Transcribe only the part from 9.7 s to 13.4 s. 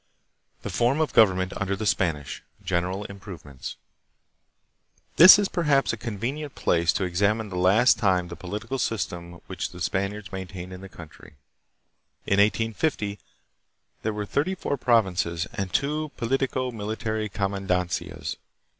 Spaniards maintained in the country. In 1850